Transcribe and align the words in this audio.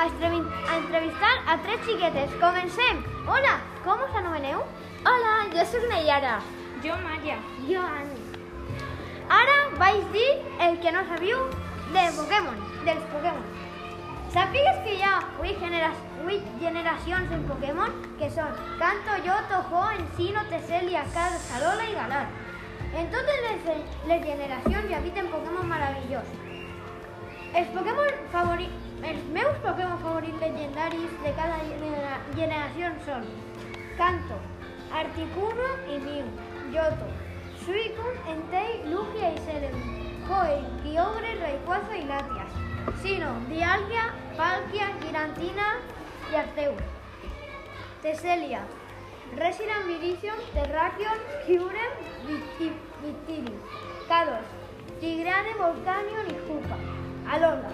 a, 0.00 0.72
a 0.72 0.78
entrevistar 0.78 1.42
a 1.46 1.58
tres 1.58 1.80
xiquetes. 1.84 2.30
Comencem! 2.40 3.04
Hola, 3.26 3.60
com 3.84 4.02
us 4.02 4.16
anomeneu? 4.16 4.64
Hola, 5.04 5.46
jo 5.52 5.64
sóc 5.66 5.84
Nayara. 5.90 6.40
Jo, 6.82 6.96
Maya. 7.04 7.36
Jo, 7.68 7.82
Anni. 7.84 8.22
Ara 9.28 9.76
vaig 9.76 10.00
dir 10.12 10.30
el 10.58 10.80
que 10.80 10.92
no 10.92 11.04
sabíeu 11.04 11.44
de 11.92 12.04
Pokémon, 12.16 12.56
dels 12.86 13.04
Pokémon. 13.12 13.44
Sàpigues 14.32 14.80
que 14.86 14.96
hi 14.96 15.02
ha 15.02 15.20
8, 15.38 15.54
genera 15.60 15.92
8 16.24 16.58
generacions 16.60 17.32
en 17.36 17.44
Pokémon, 17.50 17.96
que 18.18 18.30
són 18.32 18.56
Kanto, 18.80 19.20
Yoto, 19.26 19.60
Ho, 19.70 19.84
Encino, 19.98 20.46
Tesselia, 20.48 21.04
Cal, 21.12 21.36
Salola 21.50 21.84
i 21.84 21.96
Galar. 21.98 22.26
En 22.96 23.10
totes 23.12 23.44
les, 23.44 23.82
les 24.08 24.24
generacions 24.24 24.88
hi 24.88 24.96
habiten 24.96 25.28
Pokémon 25.34 25.68
meravellosos. 25.68 26.39
Els 27.58 27.70
Pokémon 27.74 28.10
favorit, 28.32 28.74
els 29.10 29.22
meus 29.34 29.56
Pokémon 29.64 29.98
favorits 30.04 30.38
legendaris 30.42 31.14
de 31.24 31.32
cada 31.38 31.56
genera- 31.66 32.20
generació 32.36 32.90
són 33.06 33.24
Kanto, 33.98 34.36
Articuno 35.00 35.66
i 35.90 35.98
Mew, 36.04 36.28
Yoto, 36.74 37.08
Suicune, 37.64 38.22
Entei, 38.34 38.76
Lugia 38.92 39.32
i 39.34 39.42
Celebi, 39.48 39.82
Koi, 40.28 40.60
Kyogre, 40.84 41.34
Rayquaza 41.40 41.98
i 41.98 42.04
Latias, 42.12 42.54
Sino, 43.02 43.32
Dialga, 43.48 44.06
Palkia, 44.38 44.88
Girantina 45.02 45.68
i 46.30 46.38
Arceus, 46.44 46.86
Tesselia, 48.02 48.62
Reshiram 49.36 49.86
Virizion, 49.90 50.38
Terrakion, 50.54 51.18
Kyurem, 51.46 52.00
Victini, 53.02 53.58
Kalos, 54.08 54.56
Tigrane, 55.02 55.54
Volcanion 55.58 56.30
i 56.30 56.38
Jupa, 56.46 56.78
Alola, 57.30 57.70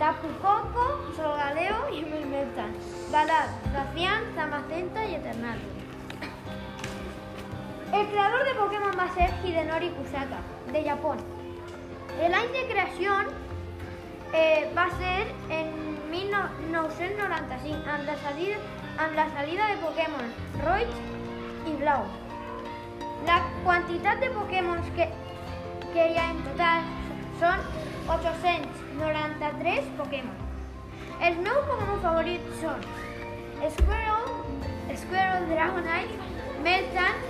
Tapu 0.00 0.26
Koko, 0.42 1.12
Solgaleo 1.14 1.88
y 1.92 2.04
Melmetal, 2.04 2.72
Galar, 3.12 3.48
Zacian, 3.72 4.24
Zamacenta 4.34 5.06
y 5.06 5.14
Eternatus. 5.14 5.62
El 7.92 8.08
creador 8.08 8.44
de 8.44 8.54
Pokémon 8.56 8.98
va 8.98 9.04
a 9.04 9.14
ser 9.14 9.30
Hidenori 9.44 9.90
Kusaka, 9.90 10.40
de 10.72 10.82
Japón. 10.82 11.18
El 12.20 12.34
año 12.34 12.50
de 12.50 12.66
creación 12.66 13.26
eh, 14.32 14.68
va 14.76 14.86
a 14.86 14.90
ser 14.98 15.28
en 15.48 16.10
1995, 16.10 17.88
amb 17.88 18.04
la 18.04 18.16
salida, 18.16 18.56
amb 18.98 19.14
la 19.14 19.30
salida 19.30 19.68
de 19.68 19.76
Pokémon 19.76 20.34
Roig 20.64 20.88
i 21.70 21.76
Blau. 21.76 22.02
La 23.26 23.40
quantitat 23.62 24.18
de 24.18 24.30
Pokémon 24.30 24.82
que, 24.96 25.08
que 25.92 26.12
hi 26.12 26.18
ha 26.18 26.30
en 26.32 26.42
total 26.50 26.95
són 27.40 27.62
893 28.08 29.88
Pokémon. 29.98 30.36
Els 31.26 31.40
meus 31.44 31.64
Pokémon 31.70 32.00
favorits 32.04 32.60
són 32.60 32.84
Squirrel, 33.72 34.28
Squirrel 35.00 35.48
Dragonite, 35.50 36.30
Meltan, 36.64 37.24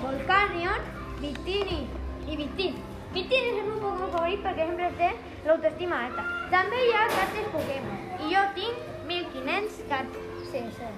Volcanion, 0.00 0.88
Victini 1.20 1.82
i 2.28 2.38
Victini. 2.38 2.88
Victini 3.12 3.52
és 3.52 3.60
el 3.60 3.68
meu 3.68 3.78
Pokémon 3.82 4.12
favorit 4.16 4.42
perquè 4.46 4.68
sempre 4.70 4.90
té 4.98 5.12
l'autoestima 5.46 6.02
alta. 6.08 6.26
També 6.54 6.82
hi 6.86 6.92
ha 6.96 7.06
cartes 7.14 7.54
Pokémon 7.54 8.26
i 8.26 8.34
jo 8.34 8.44
tinc 8.58 8.90
1.500 9.06 9.80
cartes. 9.92 10.28
Sí, 10.50 10.66
sí. 10.78 10.92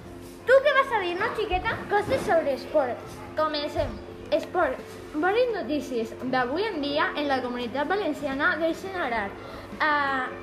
Tu 0.44 0.56
què 0.64 0.74
vas 0.78 0.90
a 0.92 1.04
dir, 1.04 1.14
no, 1.20 1.30
xiqueta? 1.38 1.78
Coses 1.92 2.26
sobre 2.28 2.58
esports. 2.58 3.22
Comencem. 3.38 3.96
Esports. 4.34 4.94
Varies 5.14 5.52
notícies 5.54 6.12
d'avui 6.32 6.64
en 6.66 6.80
dia 6.82 7.10
en 7.14 7.28
la 7.30 7.40
comunitat 7.42 7.86
valenciana 7.88 8.54
deixen 8.58 8.96
anar 8.98 9.28
a, 9.78 9.90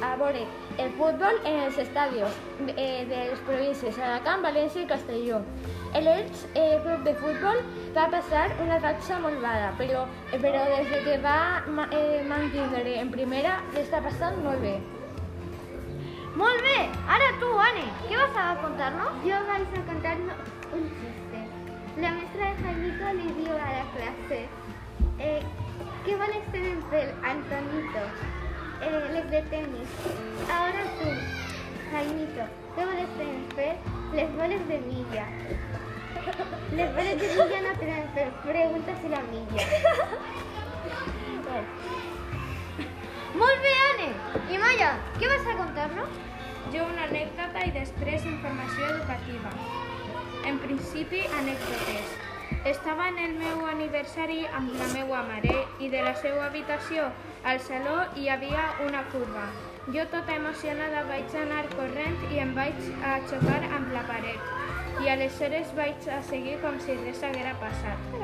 a 0.07 0.11
veure 0.19 0.45
el 0.77 0.91
futbol 0.99 1.39
en 1.43 1.57
els 1.65 1.79
estadios 1.83 2.37
eh, 2.75 3.03
de 3.09 3.19
les 3.31 3.41
províncies 3.47 3.99
Alacant, 3.99 4.45
València 4.45 4.85
i 4.85 4.87
Castelló. 4.87 5.41
L'Elx 5.91 6.45
eh, 6.55 6.79
Club 6.85 7.03
de 7.07 7.15
Futbol 7.19 7.59
va 7.97 8.07
passar 8.13 8.45
una 8.63 8.79
ratxa 8.79 9.19
molt 9.19 9.43
mala, 9.43 9.73
però, 9.81 10.05
eh, 10.31 10.39
però 10.39 10.63
des 10.71 10.87
de 10.93 11.03
que 11.07 11.19
va 11.25 11.37
eh, 11.91 12.23
mantindre 12.31 12.95
en 13.01 13.11
primera 13.11 13.59
l'està 13.75 13.99
passant 14.07 14.39
molt 14.45 14.63
bé. 14.63 14.77
Molt 16.39 16.63
bé! 16.63 16.77
Ara 17.11 17.33
tu, 17.41 17.51
Anne, 17.59 17.89
què 18.07 18.15
vas 18.15 18.39
a 18.39 18.53
contar-nos? 18.63 19.19
Yo 19.27 19.43
vais 19.51 19.75
a 19.75 19.83
contarnos 19.91 20.55
un. 20.71 20.87
La 21.97 22.11
maestra 22.11 22.49
de 22.49 22.63
Jaimito 22.63 23.13
le 23.13 23.33
dio 23.33 23.53
a 23.53 23.71
la 23.71 23.85
clase 23.91 24.47
eh, 25.19 25.41
¿Qué 26.05 26.15
boles 26.15 26.51
tienen 26.51 26.81
pel 26.89 27.11
Antonito? 27.23 28.03
Eh, 28.81 29.09
les 29.13 29.29
de 29.29 29.41
tenis. 29.43 29.89
Ahora 30.49 30.83
tú, 30.97 31.09
Jaimito, 31.91 32.43
¿qué 32.75 32.85
boles 32.85 33.07
tienen 33.17 33.45
pel? 33.55 33.75
Les 34.15 34.35
boles 34.35 34.67
de 34.67 34.79
milla. 34.79 35.27
Les 36.71 36.95
boles 36.95 37.21
de 37.21 37.27
milla 37.27 37.61
no 37.61 37.79
tienen 37.79 38.07
pel. 38.15 38.31
Pregunta 38.51 38.95
si 39.01 39.09
la 39.09 39.21
milla. 39.21 39.67
Molt 43.35 43.61
bé, 43.61 43.73
Anne! 43.91 44.09
I 44.49 44.57
Maya, 44.57 44.97
què 45.19 45.27
vas 45.27 45.45
a 45.45 45.57
contar-nos? 45.59 46.19
Jo 46.73 46.85
una 46.87 47.03
anècdota 47.03 47.65
i 47.67 47.71
després 47.77 48.25
informació 48.25 48.89
educativa. 48.95 49.90
Principi, 50.71 51.19
anècdotes. 51.35 52.11
Estava 52.69 53.09
en 53.09 53.17
el 53.19 53.33
meu 53.35 53.65
aniversari 53.67 54.45
amb 54.55 54.71
la 54.79 54.85
meva 54.93 55.17
mare 55.27 55.57
i 55.83 55.89
de 55.91 55.99
la 56.05 56.13
seva 56.21 56.45
habitació 56.45 57.09
al 57.51 57.57
saló 57.65 57.95
hi 58.15 58.29
havia 58.31 58.61
una 58.85 59.01
curva. 59.11 59.49
Jo 59.91 60.05
tota 60.13 60.37
emocionada 60.39 61.01
vaig 61.09 61.35
anar 61.41 61.65
corrent 61.73 62.15
i 62.29 62.39
em 62.45 62.53
vaig 62.55 62.79
a 63.03 63.17
xocar 63.27 63.59
amb 63.67 63.91
la 63.91 64.05
paret. 64.07 64.47
I 65.03 65.11
aleshores 65.11 65.73
vaig 65.75 66.07
a 66.07 66.21
seguir 66.29 66.55
com 66.63 66.79
si 66.85 66.95
res 67.01 67.19
haguera 67.27 67.51
passat. 67.59 68.15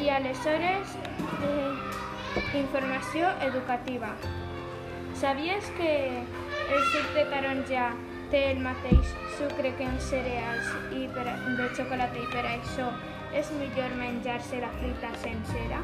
I 0.00 0.08
aleshores, 0.16 0.94
eh, 1.50 2.54
informació 2.62 3.34
educativa. 3.50 4.14
Sabies 5.12 5.68
que 5.76 5.92
el 6.22 6.88
suc 6.94 7.12
de 7.18 7.26
taronja 7.34 7.90
té 8.30 8.40
el 8.52 8.60
mateix 8.62 9.10
sucre 9.36 9.72
que 9.78 9.86
uns 9.90 10.06
cereals 10.10 10.68
i 10.94 11.06
per, 11.14 11.26
de 11.58 11.66
xocolata 11.74 12.18
i 12.20 12.26
per 12.30 12.44
això 12.52 12.86
és 13.36 13.50
millor 13.58 13.94
menjar-se 13.98 14.60
la 14.62 14.70
fruita 14.78 15.10
sencera? 15.22 15.80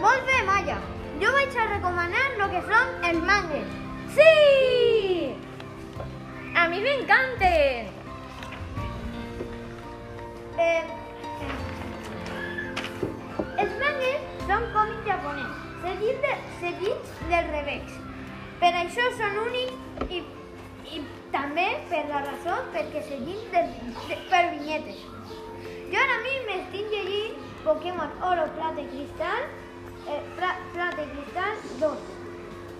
Molt 0.00 0.24
bé, 0.28 0.38
Maya. 0.48 0.78
Jo 1.20 1.32
vaig 1.36 1.56
a 1.56 1.66
recomanar 1.68 2.22
el 2.32 2.44
que 2.54 2.62
són 2.68 3.04
els 3.08 3.26
mangues. 3.28 3.74
Sí! 4.16 5.34
A 6.58 6.66
mi 6.72 6.80
m'encanten! 6.84 7.92
Eh, 10.62 10.82
els 13.64 13.76
mangues 13.84 14.26
són 14.48 14.66
còmics 14.76 15.06
japonès, 15.10 15.60
seguits, 15.84 16.24
de, 16.24 16.34
seguits 16.64 17.14
del 17.28 17.52
revés. 17.52 18.00
Per 18.62 18.70
això 18.78 19.04
són 19.18 19.38
únics 19.42 20.12
i, 20.14 20.20
i 20.94 21.00
també 21.32 21.64
per 21.90 22.04
la 22.06 22.20
raó 22.22 22.58
perquè 22.70 23.00
seguim 23.08 23.40
de, 23.50 23.62
de, 24.06 24.18
per 24.30 24.42
vinyetes. 24.52 25.00
Jo 25.90 25.98
ara 25.98 26.18
mismo 26.22 26.54
estic 26.60 26.92
llegint 26.92 27.40
Pokémon 27.64 28.14
Oro, 28.28 28.44
Plata 28.54 28.84
i 28.84 28.86
Cristal, 28.92 29.48
eh, 30.06 30.20
Pla, 30.36 30.52
Plata 30.76 31.02
i 31.02 31.10
Cristal 31.10 31.58
2. 31.80 32.06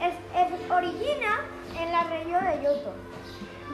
Es, 0.06 0.22
es 0.44 0.54
origina 0.78 1.34
en 1.75 1.91
la 1.97 2.06
regió 2.12 2.47
de 2.47 2.54
Yoto. 2.62 2.94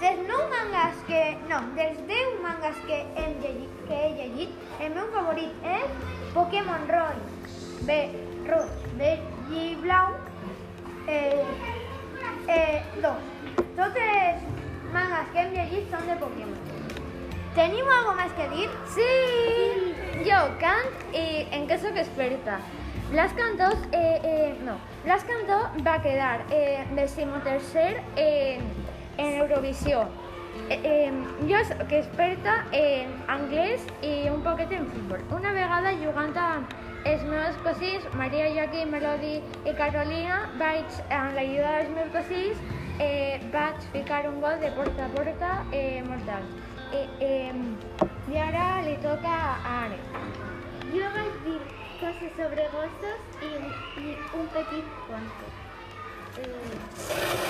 Dels 0.00 0.24
nou 0.30 0.44
mangas 0.54 1.04
que... 1.10 1.22
No, 1.50 1.60
dels 1.76 2.00
10 2.08 2.40
mangas 2.44 2.80
que, 2.88 3.02
hem 3.20 3.36
llegit, 3.42 3.80
que 3.90 3.98
he 4.06 4.12
llegit, 4.22 4.68
el 4.80 4.96
meu 4.96 5.12
favorit 5.12 5.68
és 5.76 6.14
Pokémon 6.32 6.88
Roig, 6.88 7.50
B, 7.84 7.98
Roig, 8.48 8.88
verd 8.96 9.52
i 9.52 9.66
blau, 9.84 10.16
eh, 11.08 11.76
eh, 12.48 12.82
dos. 13.02 13.20
Tots 13.76 14.00
els 14.02 14.42
mangas 14.92 15.30
que 15.32 15.44
hem 15.44 15.54
llegit 15.54 15.92
són 15.92 16.08
de 16.08 16.16
Pokémon. 16.20 16.58
Teniu 17.56 17.88
alguna 17.90 18.24
més 18.24 18.34
que 18.38 18.48
dir? 18.52 18.66
Sí! 18.94 20.24
Jo 20.26 20.38
cant 20.60 20.90
i 21.16 21.24
en 21.56 21.66
què 21.70 21.78
sóc 21.82 21.96
experta. 21.98 22.58
Blas 23.08 23.32
Cantó, 23.32 23.70
eh, 23.96 24.20
eh, 24.22 24.54
no, 24.66 24.74
Blas 25.04 25.24
Cantó 25.24 25.58
va 25.84 25.96
quedar 26.04 26.42
eh, 26.52 26.84
decimotercer 26.92 28.02
en, 28.16 28.66
en 29.16 29.38
Eurovisió. 29.40 30.02
Eh, 30.68 30.80
eh, 30.84 31.12
jo 31.48 31.62
soc 31.64 31.94
experta 31.96 32.58
en 32.76 33.14
anglès 33.32 33.86
i 34.04 34.28
un 34.28 34.42
poquet 34.44 34.74
en 34.76 34.84
futbol. 34.92 35.24
Una 35.38 35.54
vegada 35.56 35.94
jugant 36.02 36.36
amb 36.36 36.74
els 37.04 37.22
meus 37.24 37.56
cosins, 37.64 38.04
Maria, 38.14 38.48
Joaquim, 38.54 38.90
Melody 38.90 39.36
i 39.64 39.74
Carolina, 39.78 40.38
vaig, 40.58 40.98
amb 41.14 41.34
l'ajuda 41.38 41.72
dels 41.78 41.90
meus 41.96 42.10
cosins, 42.16 42.58
eh, 43.00 43.40
vaig 43.52 43.76
ficar 43.92 44.26
un 44.28 44.40
gol 44.40 44.58
de 44.60 44.70
porta 44.76 45.06
a 45.06 45.08
porta 45.16 45.50
eh, 45.72 46.02
mortal. 46.08 46.42
Eh, 46.92 47.06
eh, 47.20 47.52
I 48.32 48.36
ara 48.44 48.66
li 48.84 48.96
toca 49.02 49.34
a 49.34 49.84
Anne. 49.84 49.98
Yo 50.92 51.04
voy 51.14 51.20
a 51.20 51.30
decir 51.32 51.60
cosas 52.00 52.32
sobre 52.36 52.68
gossos 52.68 53.20
y, 53.42 54.00
y 54.00 54.18
un 54.38 54.46
petit 54.48 54.84
cuento. 55.06 55.46
eh, 56.38 57.47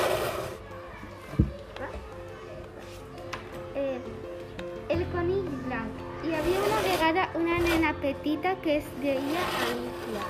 petita 8.09 8.55
que 8.63 8.79
es 8.79 8.87
deia 9.03 9.41
Alicia. 9.69 10.23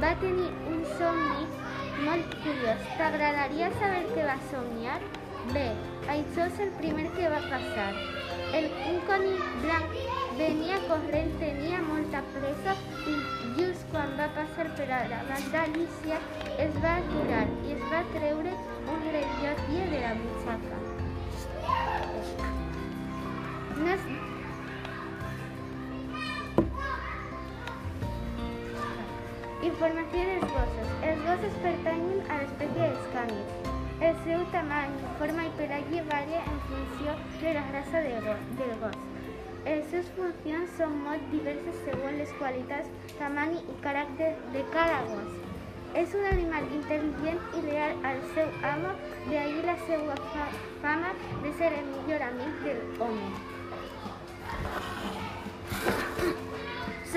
Va 0.00 0.12
tenir 0.22 0.48
un 0.72 0.80
somni 0.96 1.44
molt 2.06 2.36
curiós. 2.44 2.84
T'agradaria 2.96 3.68
saber 3.76 4.04
què 4.14 4.24
va 4.24 4.36
somniar? 4.52 4.96
Bé, 5.52 5.66
això 6.14 6.46
és 6.48 6.62
el 6.64 6.72
primer 6.78 7.04
que 7.16 7.28
va 7.32 7.42
passar. 7.50 7.90
El, 8.56 8.70
un 8.88 9.02
conill 9.10 9.44
blanc 9.66 9.98
venia 10.40 10.78
corrent, 10.86 11.32
tenia 11.42 11.82
molta 11.90 12.22
pressa 12.32 12.76
i 13.12 13.16
just 13.58 13.84
quan 13.92 14.16
va 14.20 14.30
passar 14.38 14.68
per 14.78 14.88
a 14.96 15.02
davant 15.12 15.50
d'Alicia 15.52 16.20
es 16.66 16.78
va 16.84 16.94
aturar 17.02 17.44
i 17.66 17.74
es 17.76 17.84
va 17.92 18.04
treure 18.14 18.54
un 18.94 19.10
rellotge 19.12 19.90
de 19.92 20.06
la 20.06 20.14
butxaca. 20.22 20.84
No. 23.76 24.24
Informació 29.66 30.20
dels 30.26 30.52
gossos. 30.54 30.90
Els 31.08 31.22
gossos 31.26 31.54
pertanyen 31.62 32.20
a 32.30 32.36
l'espècie 32.38 32.82
dels 32.82 33.06
cànids. 33.14 33.72
El 34.08 34.14
seu 34.26 34.44
tamany, 34.52 34.92
forma 35.18 35.46
i 35.48 35.50
pelatge 35.58 36.02
varia 36.10 36.42
en 36.52 36.60
funció 36.68 37.14
de 37.40 37.54
la 37.56 37.64
raça 37.74 38.02
de 38.04 38.12
go 38.26 38.34
del 38.60 38.74
gos. 38.82 38.98
Les 39.64 39.82
seves 39.90 40.12
funcions 40.18 40.76
són 40.78 40.94
molt 41.08 41.26
diverses 41.32 41.80
segons 41.88 42.20
les 42.20 42.36
qualitats, 42.38 43.10
tamany 43.18 43.56
i 43.58 43.76
caràcter 43.88 44.30
de 44.54 44.62
cada 44.76 45.02
gos. 45.10 45.34
És 46.04 46.14
un 46.20 46.24
animal 46.30 46.70
intel·ligent 46.78 47.42
i 47.58 47.66
leal 47.66 48.08
al 48.12 48.22
seu 48.36 48.48
amo, 48.70 48.94
de 49.26 49.36
ahí 49.42 49.58
la 49.66 49.76
seva 49.88 50.16
fa 50.30 50.46
fama 50.86 51.10
de 51.42 51.50
ser 51.58 51.74
el 51.82 51.86
millor 51.90 52.28
amic 52.30 52.52
del 52.68 52.80
home. 53.02 53.28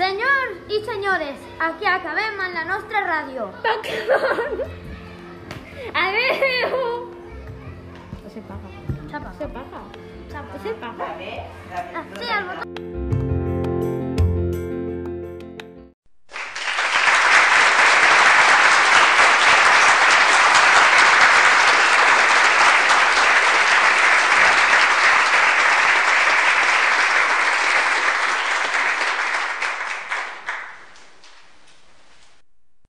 Senyors 0.00 0.72
i 0.72 0.78
senyores, 0.84 1.40
aquí 1.60 1.84
acabem 1.84 2.38
amb 2.40 2.54
la 2.56 2.62
nostra 2.64 3.02
ràdio. 3.04 3.50
Adeu! 6.04 6.80
S'apaga. 8.32 8.72
Se 9.36 9.52
paga. 9.58 9.84
Se 10.64 10.74
paga. 10.80 11.12
Ah, 11.92 12.04
sí, 12.16 12.26
el 12.38 12.44
botó. 12.48 12.69